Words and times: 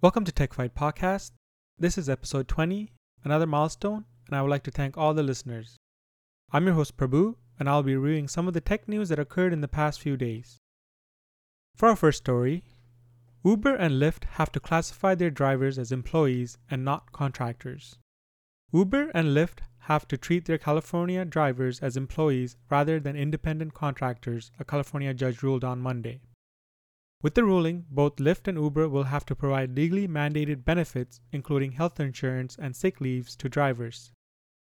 Welcome 0.00 0.24
to 0.26 0.30
Tech 0.30 0.54
Fight 0.54 0.76
Podcast. 0.76 1.32
This 1.76 1.98
is 1.98 2.08
episode 2.08 2.46
20, 2.46 2.92
another 3.24 3.48
milestone, 3.48 4.04
and 4.28 4.36
I 4.36 4.42
would 4.42 4.50
like 4.50 4.62
to 4.62 4.70
thank 4.70 4.96
all 4.96 5.12
the 5.12 5.24
listeners. 5.24 5.76
I'm 6.52 6.66
your 6.66 6.76
host 6.76 6.96
Prabhu, 6.96 7.34
and 7.58 7.68
I'll 7.68 7.82
be 7.82 7.96
reviewing 7.96 8.28
some 8.28 8.46
of 8.46 8.54
the 8.54 8.60
tech 8.60 8.86
news 8.86 9.08
that 9.08 9.18
occurred 9.18 9.52
in 9.52 9.60
the 9.60 9.66
past 9.66 10.00
few 10.00 10.16
days. 10.16 10.60
For 11.74 11.88
our 11.88 11.96
first 11.96 12.18
story, 12.18 12.62
Uber 13.44 13.74
and 13.74 13.94
Lyft 14.00 14.22
have 14.34 14.52
to 14.52 14.60
classify 14.60 15.16
their 15.16 15.32
drivers 15.32 15.80
as 15.80 15.90
employees 15.90 16.58
and 16.70 16.84
not 16.84 17.10
contractors. 17.10 17.98
Uber 18.72 19.10
and 19.14 19.30
Lyft 19.36 19.62
have 19.80 20.06
to 20.06 20.16
treat 20.16 20.44
their 20.44 20.58
California 20.58 21.24
drivers 21.24 21.80
as 21.80 21.96
employees 21.96 22.56
rather 22.70 23.00
than 23.00 23.16
independent 23.16 23.74
contractors, 23.74 24.52
a 24.60 24.64
California 24.64 25.12
judge 25.12 25.42
ruled 25.42 25.64
on 25.64 25.80
Monday. 25.80 26.20
With 27.20 27.34
the 27.34 27.44
ruling, 27.44 27.84
both 27.90 28.16
Lyft 28.16 28.46
and 28.46 28.56
Uber 28.56 28.88
will 28.88 29.04
have 29.04 29.26
to 29.26 29.34
provide 29.34 29.74
legally 29.74 30.06
mandated 30.06 30.64
benefits, 30.64 31.20
including 31.32 31.72
health 31.72 31.98
insurance 31.98 32.56
and 32.56 32.76
sick 32.76 33.00
leaves, 33.00 33.34
to 33.36 33.48
drivers. 33.48 34.12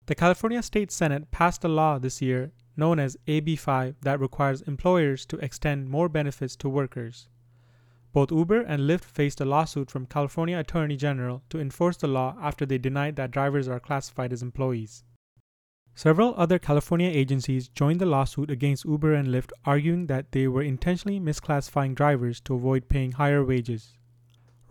The 0.08 0.16
California 0.16 0.62
State 0.62 0.92
Senate 0.92 1.32
passed 1.32 1.64
a 1.64 1.70
law 1.70 2.00
this 2.00 2.22
year 2.22 2.52
known 2.76 3.00
as 3.00 3.16
AB 3.28 3.56
5 3.56 3.96
that 4.02 4.20
requires 4.20 4.62
employers 4.64 5.26
to 5.28 5.38
extend 5.38 5.90
more 5.90 6.10
benefits 6.10 6.58
to 6.58 6.68
workers. 6.68 7.30
Both 8.12 8.32
Uber 8.32 8.62
and 8.62 8.82
Lyft 8.82 9.06
faced 9.06 9.40
a 9.40 9.46
lawsuit 9.46 9.90
from 9.90 10.06
California 10.06 10.60
Attorney 10.60 10.98
General 10.98 11.44
to 11.50 11.60
enforce 11.60 11.96
the 11.96 12.08
law 12.08 12.36
after 12.42 12.66
they 12.66 12.78
denied 12.78 13.16
that 13.16 13.32
drivers 13.32 13.70
are 13.70 13.80
classified 13.80 14.34
as 14.34 14.44
employees. 14.44 15.06
Several 15.96 16.34
other 16.36 16.58
California 16.58 17.08
agencies 17.08 17.68
joined 17.68 18.02
the 18.02 18.08
lawsuit 18.08 18.50
against 18.50 18.86
Uber 18.86 19.14
and 19.14 19.28
Lyft, 19.28 19.52
arguing 19.64 20.08
that 20.08 20.32
they 20.32 20.48
were 20.48 20.64
intentionally 20.64 21.20
misclassifying 21.20 21.94
drivers 21.94 22.40
to 22.42 22.56
avoid 22.56 22.90
paying 22.90 23.12
higher 23.12 23.46
wages. 23.46 23.94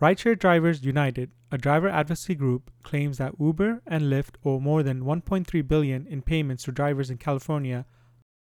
Rideshare 0.01 0.37
Drivers 0.37 0.83
United, 0.83 1.31
a 1.49 1.57
driver 1.57 1.87
advocacy 1.87 2.35
group, 2.35 2.71
claims 2.83 3.19
that 3.19 3.35
Uber 3.39 3.81
and 3.87 4.03
Lyft 4.11 4.35
owe 4.43 4.59
more 4.59 4.83
than 4.83 5.05
1.3 5.05 5.65
billion 5.65 6.05
in 6.07 6.21
payments 6.21 6.63
to 6.63 6.73
drivers 6.73 7.09
in 7.09 7.17
California. 7.17 7.85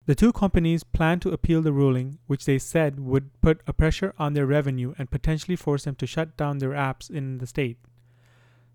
The 0.06 0.14
two 0.14 0.32
companies 0.32 0.84
plan 0.84 1.18
to 1.20 1.32
appeal 1.32 1.62
the 1.62 1.72
ruling, 1.72 2.18
which 2.28 2.44
they 2.44 2.58
said 2.58 3.00
would 3.00 3.40
put 3.40 3.62
a 3.66 3.72
pressure 3.72 4.14
on 4.16 4.34
their 4.34 4.46
revenue 4.46 4.94
and 4.96 5.10
potentially 5.10 5.56
force 5.56 5.84
them 5.84 5.96
to 5.96 6.06
shut 6.06 6.36
down 6.36 6.58
their 6.58 6.70
apps 6.70 7.10
in 7.10 7.38
the 7.38 7.46
state. 7.48 7.78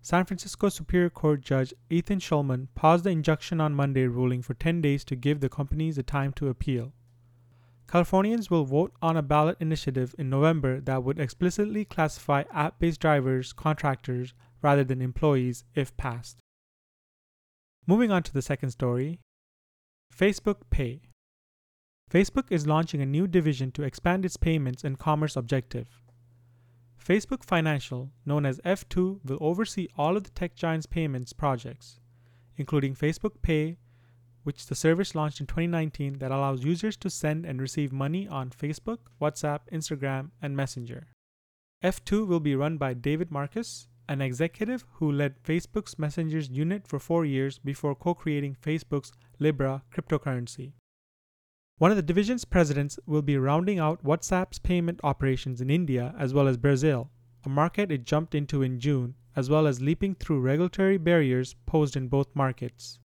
San 0.06 0.24
Francisco 0.24 0.68
Superior 0.68 1.10
Court 1.10 1.40
Judge 1.40 1.74
Ethan 1.90 2.20
Schulman 2.20 2.68
paused 2.76 3.02
the 3.02 3.10
injunction 3.10 3.60
on 3.60 3.74
Monday 3.74 4.06
ruling 4.06 4.40
for 4.40 4.54
10 4.54 4.80
days 4.80 5.02
to 5.02 5.16
give 5.16 5.40
the 5.40 5.48
companies 5.48 5.96
the 5.96 6.04
time 6.04 6.32
to 6.34 6.46
appeal. 6.46 6.92
Californians 7.88 8.48
will 8.48 8.64
vote 8.64 8.92
on 9.02 9.16
a 9.16 9.22
ballot 9.22 9.56
initiative 9.58 10.14
in 10.16 10.30
November 10.30 10.80
that 10.80 11.02
would 11.02 11.18
explicitly 11.18 11.84
classify 11.84 12.44
app 12.52 12.78
based 12.78 13.00
drivers 13.00 13.52
contractors 13.52 14.32
rather 14.62 14.84
than 14.84 15.02
employees 15.02 15.64
if 15.74 15.96
passed. 15.96 16.36
Moving 17.84 18.12
on 18.12 18.22
to 18.22 18.32
the 18.32 18.42
second 18.42 18.70
story 18.70 19.18
Facebook 20.16 20.70
Pay. 20.70 21.00
Facebook 22.08 22.46
is 22.50 22.64
launching 22.64 23.02
a 23.02 23.06
new 23.06 23.26
division 23.26 23.72
to 23.72 23.82
expand 23.82 24.24
its 24.24 24.36
payments 24.36 24.84
and 24.84 25.00
commerce 25.00 25.34
objective. 25.34 25.88
Facebook 27.06 27.44
Financial, 27.44 28.10
known 28.24 28.44
as 28.44 28.58
F2, 28.64 29.20
will 29.24 29.38
oversee 29.40 29.86
all 29.96 30.16
of 30.16 30.24
the 30.24 30.30
tech 30.30 30.56
giant's 30.56 30.86
payments 30.86 31.32
projects, 31.32 32.00
including 32.56 32.96
Facebook 32.96 33.40
Pay, 33.42 33.76
which 34.42 34.66
the 34.66 34.74
service 34.74 35.14
launched 35.14 35.38
in 35.40 35.46
2019 35.46 36.18
that 36.18 36.32
allows 36.32 36.64
users 36.64 36.96
to 36.96 37.08
send 37.08 37.46
and 37.46 37.60
receive 37.60 37.92
money 37.92 38.26
on 38.26 38.50
Facebook, 38.50 38.98
WhatsApp, 39.22 39.60
Instagram, 39.72 40.30
and 40.42 40.56
Messenger. 40.56 41.06
F2 41.84 42.26
will 42.26 42.40
be 42.40 42.56
run 42.56 42.76
by 42.76 42.92
David 42.92 43.30
Marcus, 43.30 43.86
an 44.08 44.20
executive 44.20 44.84
who 44.94 45.12
led 45.12 45.40
Facebook's 45.44 46.00
Messengers 46.00 46.48
unit 46.50 46.88
for 46.88 46.98
four 46.98 47.24
years 47.24 47.58
before 47.58 47.94
co 47.94 48.14
creating 48.14 48.56
Facebook's 48.60 49.12
Libra 49.38 49.84
cryptocurrency. 49.94 50.72
One 51.78 51.90
of 51.90 51.98
the 51.98 52.02
division's 52.02 52.46
presidents 52.46 52.98
will 53.04 53.20
be 53.20 53.36
rounding 53.36 53.78
out 53.78 54.02
WhatsApp's 54.02 54.58
payment 54.58 54.98
operations 55.04 55.60
in 55.60 55.68
India 55.68 56.14
as 56.18 56.32
well 56.32 56.48
as 56.48 56.56
Brazil, 56.56 57.10
a 57.44 57.50
market 57.50 57.92
it 57.92 58.04
jumped 58.04 58.34
into 58.34 58.62
in 58.62 58.80
June, 58.80 59.14
as 59.36 59.50
well 59.50 59.66
as 59.66 59.82
leaping 59.82 60.14
through 60.14 60.40
regulatory 60.40 60.96
barriers 60.96 61.54
posed 61.66 61.94
in 61.94 62.08
both 62.08 62.34
markets. 62.34 62.98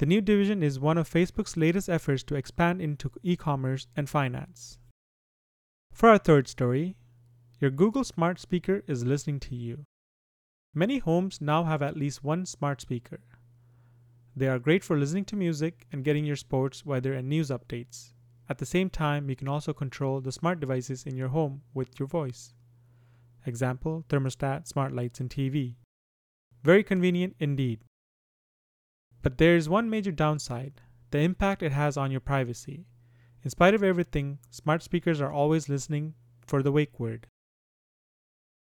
The 0.00 0.06
new 0.06 0.20
division 0.20 0.62
is 0.62 0.78
one 0.78 0.98
of 0.98 1.08
Facebook's 1.08 1.56
latest 1.56 1.88
efforts 1.88 2.22
to 2.24 2.34
expand 2.34 2.82
into 2.82 3.10
e 3.22 3.36
commerce 3.36 3.86
and 3.96 4.06
finance. 4.06 4.78
For 5.94 6.10
our 6.10 6.18
third 6.18 6.48
story, 6.48 6.96
your 7.58 7.70
Google 7.70 8.04
smart 8.04 8.38
speaker 8.38 8.82
is 8.86 9.06
listening 9.06 9.40
to 9.40 9.54
you. 9.54 9.86
Many 10.74 10.98
homes 10.98 11.40
now 11.40 11.64
have 11.64 11.80
at 11.80 11.96
least 11.96 12.22
one 12.22 12.44
smart 12.44 12.82
speaker. 12.82 13.20
They 14.34 14.48
are 14.48 14.58
great 14.58 14.82
for 14.82 14.98
listening 14.98 15.26
to 15.26 15.36
music 15.36 15.86
and 15.92 16.04
getting 16.04 16.24
your 16.24 16.36
sports, 16.36 16.86
weather, 16.86 17.12
and 17.12 17.28
news 17.28 17.50
updates. 17.50 18.12
At 18.48 18.58
the 18.58 18.66
same 18.66 18.88
time, 18.88 19.28
you 19.28 19.36
can 19.36 19.48
also 19.48 19.72
control 19.72 20.20
the 20.20 20.32
smart 20.32 20.58
devices 20.58 21.04
in 21.04 21.16
your 21.16 21.28
home 21.28 21.62
with 21.74 21.98
your 21.98 22.08
voice. 22.08 22.54
Example 23.46 24.04
thermostat, 24.08 24.66
smart 24.66 24.92
lights, 24.92 25.20
and 25.20 25.28
TV. 25.28 25.76
Very 26.62 26.82
convenient 26.82 27.36
indeed. 27.38 27.80
But 29.20 29.38
there 29.38 29.56
is 29.56 29.68
one 29.68 29.90
major 29.90 30.12
downside 30.12 30.80
the 31.10 31.18
impact 31.18 31.62
it 31.62 31.72
has 31.72 31.98
on 31.98 32.10
your 32.10 32.20
privacy. 32.20 32.86
In 33.44 33.50
spite 33.50 33.74
of 33.74 33.82
everything, 33.82 34.38
smart 34.50 34.82
speakers 34.82 35.20
are 35.20 35.30
always 35.30 35.68
listening 35.68 36.14
for 36.46 36.62
the 36.62 36.72
wake 36.72 36.98
word. 36.98 37.26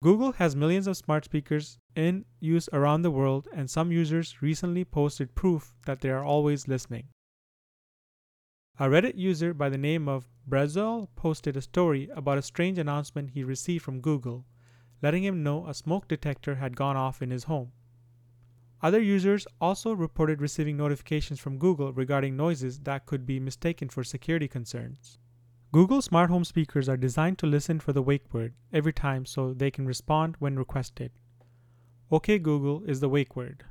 Google 0.05 0.33
has 0.33 0.55
millions 0.55 0.87
of 0.87 0.99
smart 0.99 1.25
speakers 1.25 1.79
in 1.97 2.27
use 2.39 2.69
around 2.75 3.01
the 3.01 3.11
world, 3.11 3.49
and 3.55 3.71
some 3.71 3.91
users 3.91 4.43
recently 4.43 4.85
posted 4.85 5.35
proof 5.35 5.75
that 5.87 6.03
they 6.03 6.11
are 6.11 6.23
always 6.23 6.69
listening. 6.69 7.09
A 8.79 8.85
Reddit 8.85 9.17
user 9.17 9.55
by 9.55 9.71
the 9.71 9.79
name 9.79 10.07
of 10.07 10.29
Brazil 10.47 11.09
posted 11.17 11.57
a 11.57 11.63
story 11.63 12.11
about 12.15 12.37
a 12.37 12.43
strange 12.43 12.77
announcement 12.77 13.31
he 13.31 13.43
received 13.43 13.83
from 13.83 14.03
Google, 14.03 14.45
letting 15.01 15.25
him 15.25 15.43
know 15.43 15.67
a 15.67 15.73
smoke 15.73 16.07
detector 16.07 16.57
had 16.57 16.77
gone 16.77 16.99
off 16.99 17.23
in 17.23 17.31
his 17.31 17.45
home. 17.45 17.73
Other 18.83 19.01
users 19.01 19.47
also 19.59 19.95
reported 19.95 20.43
receiving 20.43 20.77
notifications 20.77 21.41
from 21.41 21.57
Google 21.57 21.95
regarding 21.95 22.37
noises 22.37 22.81
that 22.81 23.07
could 23.07 23.25
be 23.25 23.41
mistaken 23.41 23.89
for 23.89 24.05
security 24.05 24.49
concerns. 24.49 25.19
Google 25.75 26.01
smart 26.01 26.31
home 26.31 26.45
speakers 26.45 26.89
are 26.89 26.97
designed 26.97 27.37
to 27.39 27.49
listen 27.49 27.81
for 27.81 27.93
the 27.93 28.01
wake 28.01 28.33
word 28.33 28.55
every 28.73 28.93
time 28.93 29.27
so 29.27 29.53
they 29.53 29.73
can 29.73 29.89
respond 29.89 30.37
when 30.39 30.55
requested. 30.57 31.11
OK 32.13 32.39
Google 32.39 32.85
is 32.85 33.01
the 33.01 33.09
wake 33.09 33.35
word. 33.35 33.65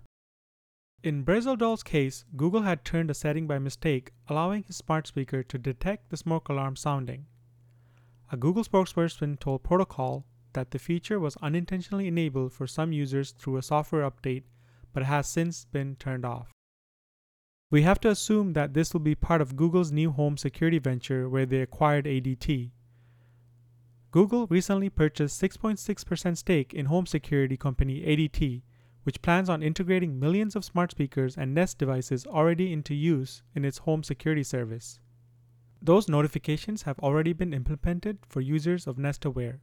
In 1.02 1.24
Brazildol's 1.24 1.82
case, 1.82 2.26
Google 2.36 2.64
had 2.64 2.84
turned 2.84 3.10
a 3.10 3.14
setting 3.14 3.48
by 3.48 3.58
mistake, 3.58 4.12
allowing 4.28 4.64
his 4.64 4.76
smart 4.76 5.08
speaker 5.08 5.44
to 5.44 5.58
detect 5.58 6.10
the 6.10 6.18
smoke 6.18 6.50
alarm 6.50 6.76
sounding. 6.76 7.28
A 8.34 8.36
Google 8.36 8.66
spokesperson 8.66 9.40
told 9.40 9.64
Protocol 9.64 10.26
that 10.52 10.72
the 10.72 10.80
feature 10.80 11.22
was 11.22 11.38
unintentionally 11.38 12.10
enabled 12.10 12.52
for 12.52 12.68
some 12.68 12.92
users 12.92 13.32
through 13.32 13.56
a 13.56 13.62
software 13.62 14.04
update, 14.04 14.44
but 14.92 15.04
has 15.04 15.30
since 15.30 15.64
been 15.72 15.96
turned 15.96 16.26
off. 16.26 16.53
We 17.74 17.82
have 17.82 18.00
to 18.02 18.12
assume 18.12 18.54
that 18.54 18.76
this 18.76 18.94
will 18.94 19.00
be 19.00 19.16
part 19.16 19.42
of 19.42 19.56
Google's 19.56 19.92
new 19.92 20.12
home 20.12 20.38
security 20.38 20.78
venture 20.78 21.28
where 21.28 21.48
they 21.48 21.60
acquired 21.60 22.06
ADT. 22.06 22.70
Google 24.12 24.46
recently 24.46 24.92
purchased 24.92 25.42
6.6% 25.42 26.38
stake 26.38 26.72
in 26.76 26.86
home 26.86 27.08
security 27.08 27.58
company 27.58 28.02
ADT, 28.02 28.62
which 29.02 29.24
plans 29.24 29.50
on 29.50 29.64
integrating 29.64 30.20
millions 30.20 30.56
of 30.56 30.64
smart 30.64 30.92
speakers 30.92 31.36
and 31.36 31.56
Nest 31.56 31.80
devices 31.80 32.28
already 32.28 32.72
into 32.72 32.94
use 32.94 33.42
in 33.56 33.66
its 33.66 33.80
home 33.80 34.04
security 34.04 34.44
service. 34.44 35.00
Those 35.82 36.08
notifications 36.08 36.84
have 36.84 37.00
already 37.00 37.34
been 37.34 37.56
implemented 37.56 38.20
for 38.30 38.42
users 38.42 38.86
of 38.86 39.00
Nest 39.00 39.26
Aware. 39.26 39.62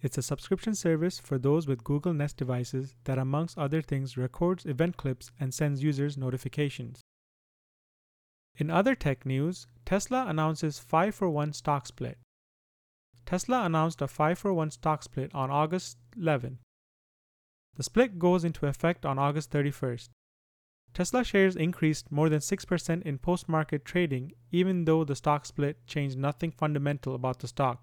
It's 0.00 0.16
a 0.16 0.22
subscription 0.22 0.74
service 0.74 1.20
for 1.20 1.36
those 1.36 1.66
with 1.68 1.84
Google 1.84 2.14
Nest 2.14 2.38
devices 2.38 2.94
that, 3.04 3.18
amongst 3.18 3.58
other 3.58 3.82
things, 3.82 4.16
records 4.16 4.64
event 4.64 4.96
clips 4.96 5.30
and 5.38 5.52
sends 5.52 5.82
users 5.82 6.16
notifications. 6.16 7.02
In 8.56 8.70
other 8.70 8.94
tech 8.94 9.24
news, 9.24 9.66
Tesla 9.84 10.26
announces 10.28 10.78
5 10.78 11.14
for 11.14 11.30
1 11.30 11.52
stock 11.54 11.86
split. 11.86 12.18
Tesla 13.24 13.64
announced 13.64 14.02
a 14.02 14.08
5 14.08 14.38
for 14.38 14.52
1 14.52 14.70
stock 14.72 15.02
split 15.02 15.34
on 15.34 15.50
August 15.50 15.96
11. 16.16 16.58
The 17.76 17.82
split 17.82 18.18
goes 18.18 18.44
into 18.44 18.66
effect 18.66 19.06
on 19.06 19.18
August 19.18 19.50
31st. 19.50 20.10
Tesla 20.92 21.24
shares 21.24 21.56
increased 21.56 22.12
more 22.12 22.28
than 22.28 22.40
6% 22.40 23.02
in 23.02 23.18
post 23.18 23.48
market 23.48 23.84
trading, 23.84 24.32
even 24.50 24.84
though 24.84 25.04
the 25.04 25.16
stock 25.16 25.46
split 25.46 25.86
changed 25.86 26.18
nothing 26.18 26.50
fundamental 26.50 27.14
about 27.14 27.38
the 27.38 27.48
stock. 27.48 27.82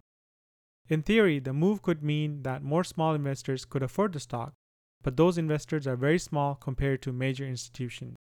In 0.87 1.01
theory, 1.01 1.39
the 1.39 1.53
move 1.53 1.81
could 1.81 2.03
mean 2.03 2.43
that 2.43 2.61
more 2.61 2.83
small 2.83 3.15
investors 3.15 3.65
could 3.65 3.81
afford 3.81 4.13
the 4.13 4.19
stock, 4.19 4.53
but 5.01 5.17
those 5.17 5.37
investors 5.37 5.87
are 5.87 5.95
very 5.95 6.19
small 6.19 6.53
compared 6.53 7.01
to 7.01 7.11
major 7.11 7.47
institutions. 7.47 8.15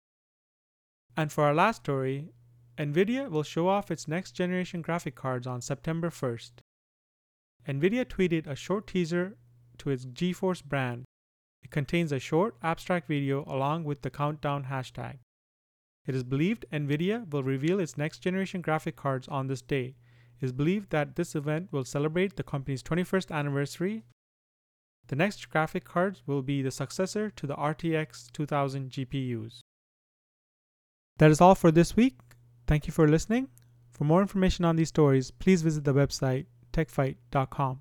And 1.17 1.33
for 1.33 1.45
our 1.45 1.55
last 1.55 1.83
story, 1.83 2.33
NVIDIA 2.77 3.31
will 3.31 3.43
show 3.43 3.69
off 3.69 3.91
its 3.91 4.07
next 4.07 4.33
generation 4.33 4.83
graphic 4.83 5.15
cards 5.15 5.47
on 5.47 5.63
September 5.63 6.11
1st. 6.11 6.53
NVIDIA 7.67 8.05
tweeted 8.05 8.47
a 8.47 8.55
short 8.55 8.87
teaser 8.87 9.39
to 9.79 9.91
its 9.91 10.05
GeForce 10.05 10.63
brand. 10.63 11.05
It 11.63 11.71
contains 11.71 12.13
a 12.13 12.19
short, 12.19 12.57
abstract 12.63 13.09
video 13.09 13.45
along 13.49 13.85
with 13.85 14.03
the 14.03 14.11
countdown 14.11 14.65
hashtag. 14.65 15.19
It 16.07 16.15
is 16.15 16.23
believed 16.23 16.67
NVIDIA 16.71 17.29
will 17.31 17.43
reveal 17.43 17.81
its 17.81 17.97
next 17.97 18.19
generation 18.19 18.61
graphic 18.61 18.95
cards 18.95 19.27
on 19.27 19.47
this 19.47 19.63
day. 19.63 19.97
It 20.39 20.45
is 20.45 20.53
believed 20.53 20.91
that 20.91 21.17
this 21.17 21.35
event 21.35 21.73
will 21.73 21.85
celebrate 21.85 22.37
the 22.37 22.43
company's 22.43 22.83
21st 22.83 23.35
anniversary. 23.35 24.05
The 25.09 25.17
next 25.17 25.49
graphic 25.49 25.85
cards 25.85 26.23
will 26.27 26.43
be 26.43 26.63
the 26.63 26.71
successor 26.71 27.31
to 27.31 27.47
the 27.47 27.57
RTX 27.57 28.31
2000 28.33 28.91
GPUs. 28.91 29.63
That 31.19 31.31
is 31.31 31.41
all 31.41 31.55
for 31.55 31.71
this 31.71 31.97
week. 31.97 32.17
Thank 32.67 32.87
you 32.87 32.93
for 32.93 33.09
listening. 33.09 33.49
For 33.91 34.05
more 34.05 34.21
information 34.21 34.65
on 34.65 34.77
these 34.77 34.89
stories, 34.89 35.31
please 35.31 35.63
visit 35.63 35.85
the 35.85 35.95
website 35.95 36.47
techfight.com. 36.73 37.81